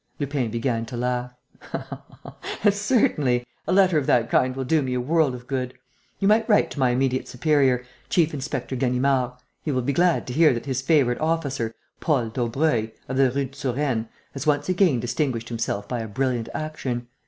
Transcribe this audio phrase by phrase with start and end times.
[0.17, 1.35] Lupin began to laugh:
[2.71, 3.45] "Certainly!
[3.67, 5.75] A letter of that kind will do me a world of good.
[6.17, 9.33] You might write to my immediate superior, Chief inspector Ganimard.
[9.61, 13.45] He will be glad to hear that his favourite officer, Paul Daubreuil, of the Rue
[13.45, 17.07] de Surène, has once again distinguished himself by a brilliant action.